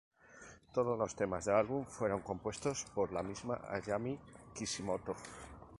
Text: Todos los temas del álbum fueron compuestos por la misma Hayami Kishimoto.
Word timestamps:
Todos 0.73 0.97
los 0.97 1.13
temas 1.15 1.45
del 1.45 1.53
álbum 1.57 1.85
fueron 1.85 2.21
compuestos 2.21 2.85
por 2.95 3.11
la 3.13 3.21
misma 3.21 3.61
Hayami 3.69 4.17
Kishimoto. 4.55 5.15